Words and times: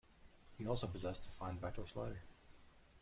He 0.57 0.65
also 0.65 0.87
possessed 0.87 1.27
a 1.27 1.29
fine 1.29 1.57
backdoor 1.57 1.85
slider. 1.87 2.23